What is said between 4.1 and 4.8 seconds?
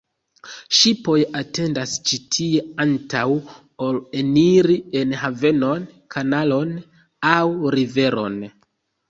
eniri